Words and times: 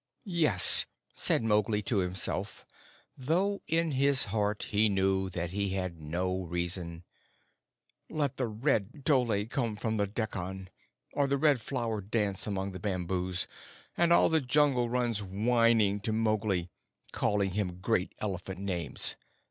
"Yes," 0.25 0.87
said 1.13 1.43
Mowgli 1.43 1.83
to 1.83 1.97
himself, 1.99 2.65
though 3.15 3.61
in 3.67 3.91
his 3.91 4.23
heart 4.33 4.63
he 4.71 4.89
knew 4.89 5.29
that 5.29 5.51
he 5.51 5.75
had 5.75 6.01
no 6.01 6.41
reason. 6.45 7.03
"Let 8.09 8.37
the 8.37 8.47
Red 8.47 9.03
Dhole 9.03 9.45
come 9.45 9.75
from 9.75 9.97
the 9.97 10.07
Dekkan, 10.07 10.69
or 11.13 11.27
the 11.27 11.37
Red 11.37 11.61
Flower 11.61 12.01
dance 12.01 12.47
among 12.47 12.71
the 12.71 12.79
bamboos, 12.79 13.45
and 13.95 14.11
all 14.11 14.27
the 14.29 14.41
Jungle 14.41 14.89
runs 14.89 15.21
whining 15.21 15.99
to 15.99 16.11
Mowgli, 16.11 16.71
calling 17.11 17.51
him 17.51 17.79
great 17.79 18.11
elephant 18.19 18.59
names. 18.59 19.15